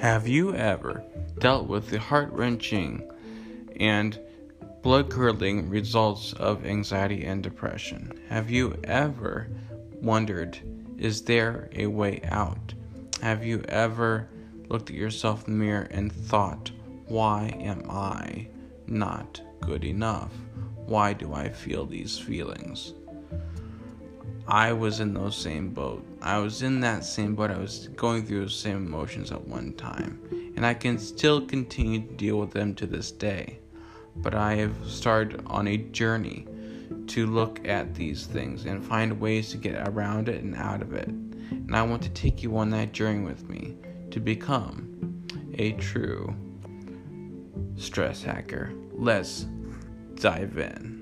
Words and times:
Have 0.00 0.26
you 0.26 0.54
ever 0.54 1.04
dealt 1.40 1.68
with 1.68 1.90
the 1.90 1.98
heart 1.98 2.32
wrenching 2.32 3.06
and 3.78 4.18
blood 4.80 5.10
curdling 5.10 5.68
results 5.68 6.32
of 6.32 6.64
anxiety 6.64 7.26
and 7.26 7.42
depression? 7.42 8.18
Have 8.30 8.50
you 8.50 8.80
ever 8.84 9.48
wondered, 10.00 10.58
is 10.96 11.20
there 11.20 11.68
a 11.72 11.86
way 11.86 12.22
out? 12.24 12.72
Have 13.20 13.44
you 13.44 13.62
ever 13.68 14.30
looked 14.70 14.88
at 14.88 14.96
yourself 14.96 15.46
in 15.46 15.58
the 15.58 15.64
mirror 15.66 15.88
and 15.90 16.10
thought, 16.10 16.70
why 17.04 17.54
am 17.60 17.82
I 17.90 18.48
not 18.86 19.42
good 19.60 19.84
enough? 19.84 20.32
Why 20.76 21.12
do 21.12 21.34
I 21.34 21.50
feel 21.50 21.84
these 21.84 22.18
feelings? 22.18 22.94
I 24.50 24.72
was 24.72 24.98
in 24.98 25.14
those 25.14 25.36
same 25.36 25.68
boat. 25.68 26.04
I 26.20 26.38
was 26.38 26.62
in 26.62 26.80
that 26.80 27.04
same 27.04 27.36
boat. 27.36 27.52
I 27.52 27.58
was 27.58 27.86
going 27.94 28.26
through 28.26 28.40
those 28.40 28.56
same 28.56 28.78
emotions 28.78 29.30
at 29.30 29.46
one 29.46 29.74
time. 29.74 30.20
And 30.56 30.66
I 30.66 30.74
can 30.74 30.98
still 30.98 31.40
continue 31.46 32.00
to 32.00 32.14
deal 32.14 32.36
with 32.40 32.50
them 32.50 32.74
to 32.74 32.86
this 32.86 33.12
day. 33.12 33.60
But 34.16 34.34
I 34.34 34.56
have 34.56 34.74
started 34.84 35.40
on 35.46 35.68
a 35.68 35.76
journey 35.76 36.48
to 37.06 37.26
look 37.26 37.64
at 37.64 37.94
these 37.94 38.26
things 38.26 38.64
and 38.64 38.84
find 38.84 39.20
ways 39.20 39.52
to 39.52 39.56
get 39.56 39.86
around 39.86 40.28
it 40.28 40.42
and 40.42 40.56
out 40.56 40.82
of 40.82 40.94
it. 40.94 41.06
And 41.06 41.76
I 41.76 41.82
want 41.82 42.02
to 42.02 42.08
take 42.08 42.42
you 42.42 42.56
on 42.56 42.70
that 42.70 42.92
journey 42.92 43.24
with 43.24 43.48
me 43.48 43.76
to 44.10 44.18
become 44.18 45.24
a 45.54 45.72
true 45.74 46.34
stress 47.76 48.24
hacker. 48.24 48.72
Let's 48.92 49.46
dive 50.16 50.58
in. 50.58 50.99